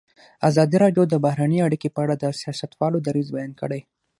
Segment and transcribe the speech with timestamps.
[0.49, 3.81] ازادي راډیو د بهرنۍ اړیکې په اړه د سیاستوالو دریځ بیان کړی.